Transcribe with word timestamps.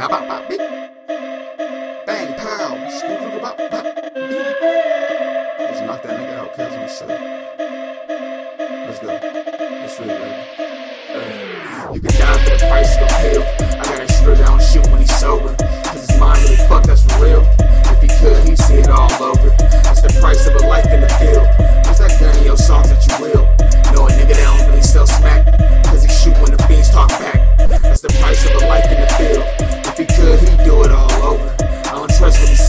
Bang, 0.00 0.08
pow. 2.38 2.72
Let's 2.74 3.02
knock 5.82 6.02
that 6.02 6.14
nigga 6.16 6.34
out. 6.38 6.56
Let's 8.86 8.98
go. 8.98 9.08
Let's 9.12 10.00
read, 10.00 10.08
baby. 10.08 10.30
You 11.94 12.00
can 12.00 12.12
die 12.18 12.38
for 12.38 12.50
the 12.50 12.56
price 12.66 12.96
of 12.96 13.02
a 13.02 13.06
pill. 13.20 13.89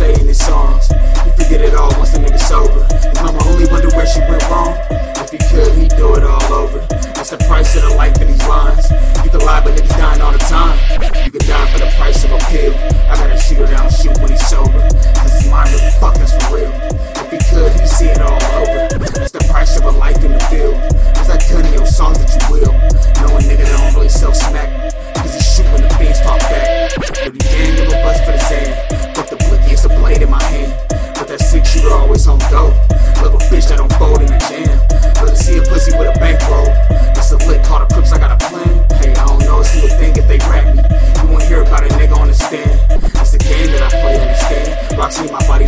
Say 0.02 0.14
in 0.20 0.28
his 0.28 0.42
songs. 0.44 0.88
He 1.26 1.30
forget 1.38 1.62
it 1.62 1.76
all 1.76 1.94
once 2.00 2.12
the 2.12 2.20
nigga 2.26 2.42
sober. 2.42 2.82
His 3.06 3.22
mama 3.22 3.38
only 3.46 3.68
wonder 3.70 3.90
where 3.94 4.08
she 4.08 4.20
went 4.26 4.42
wrong. 4.50 4.74
If 5.22 5.30
he 5.30 5.38
could, 5.38 5.72
he'd 5.78 5.94
do 5.94 6.16
it 6.18 6.24
all 6.24 6.50
over. 6.62 6.80
That's 7.14 7.30
the 7.30 7.42
price 7.46 7.76
of 7.78 7.84
the 7.86 7.94
life 8.02 8.18
in 8.22 8.28
these 8.34 8.46
lines. 8.50 8.90
You 9.24 9.30
can 9.30 9.46
lie, 9.46 9.62
but 9.62 9.78
niggas 9.78 9.96
dying 10.02 10.22
all 10.22 10.34
the 10.34 10.46
time. 10.50 10.78
You 11.26 11.32
can 11.36 11.44
die 11.46 11.68
for 11.72 11.80
the 11.86 11.92
price 12.00 12.24
of 12.26 12.32
a 12.34 12.42
pill. 12.50 12.74
I 13.10 13.14
gotta 13.22 13.38
shoot 13.38 13.60
her 13.62 13.70
down, 13.70 13.88
shoot 13.94 14.18
when 14.18 14.32
he's 14.34 14.48
sober. 14.48 14.82
Cause 15.22 15.34
his 15.38 15.48
mind 15.54 15.70
really 15.70 15.94
fuck, 16.02 16.16
that's 16.18 16.34
for 16.34 16.58
real. 16.58 16.74
If 17.22 17.30
he 17.30 17.40
could, 17.54 17.70
he'd 17.78 17.88
see 17.88 18.10
it 18.10 18.22
all 18.26 18.42
over. 18.58 18.90
That's 18.98 19.32
the 19.38 19.46
price 19.54 19.78
of 19.78 19.86
a 19.86 19.94
life 19.94 20.22
in 20.26 20.34
the 20.34 20.44
field. 20.50 20.76
There's 21.14 21.30
that 21.30 21.46
gun 21.46 21.66
Love 33.22 33.36
a 33.36 33.42
bitch 33.50 33.68
that 33.70 33.78
don't 33.78 33.94
fold 33.96 34.22
in 34.22 34.28
the 34.28 34.40
jam. 34.50 34.70
Rather 35.16 35.36
see 35.36 35.58
a 35.58 35.64
pussy 35.64 35.92
with 35.98 36.10
a 36.10 36.16
bankroll. 36.20 36.66
That's 37.16 37.32
a 37.32 37.38
lick, 37.48 37.64
call 37.64 37.80
the 37.80 37.94
crips, 37.94 38.12
I 38.12 38.20
got 38.20 38.32
a 38.32 38.40
plan. 38.50 38.88
Hey, 39.00 39.14
I 39.14 39.26
don't 39.26 39.40
know, 39.46 39.62
a 39.62 39.64
thing 39.64 40.16
if 40.16 40.28
they 40.28 40.38
rap 40.50 40.76
me. 40.76 40.84
You 41.22 41.28
won't 41.32 41.44
hear 41.44 41.62
about 41.62 41.84
a 41.84 41.90
nigga 41.96 42.18
on 42.18 42.28
the 42.28 42.34
stand. 42.34 42.70
It's 43.18 43.34
a 43.34 43.38
game 43.38 43.72
that 43.72 43.84
I 43.84 43.90
play, 43.90 44.20
understand. 44.20 44.98
Roxy, 44.98 45.32
my 45.32 45.46
body 45.48 45.68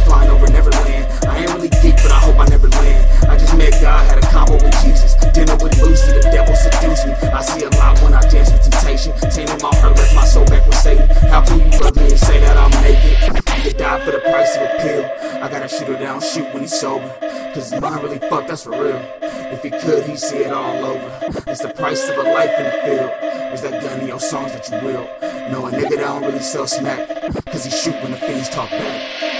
shoot 15.83 15.93
her 15.93 15.99
down, 15.99 16.21
shoot 16.21 16.53
when 16.53 16.61
he's 16.61 16.79
sober. 16.79 17.13
Cause 17.53 17.71
his 17.71 17.81
mind 17.81 18.03
really 18.03 18.19
fucked, 18.19 18.47
that's 18.47 18.63
for 18.63 18.71
real. 18.71 19.01
If 19.21 19.63
he 19.63 19.69
could, 19.69 20.05
he'd 20.05 20.19
see 20.19 20.37
it 20.37 20.51
all 20.51 20.85
over. 20.85 21.19
It's 21.47 21.61
the 21.61 21.69
price 21.69 22.07
of 22.09 22.17
a 22.17 22.23
life 22.23 22.51
in 22.57 22.63
the 22.65 22.71
field. 22.71 23.11
There's 23.19 23.61
that 23.63 23.81
gun 23.81 23.99
in 23.99 24.07
your 24.07 24.19
songs 24.19 24.51
that 24.53 24.69
you 24.69 24.87
will. 24.87 25.03
Know 25.51 25.67
a 25.67 25.71
nigga 25.71 25.91
that 25.91 25.99
don't 25.99 26.23
really 26.23 26.39
sell 26.39 26.67
smack. 26.67 27.07
Cause 27.47 27.65
he 27.65 27.71
shoot 27.71 27.95
when 28.01 28.11
the 28.11 28.17
fiends 28.17 28.49
talk 28.49 28.69
back. 28.69 29.32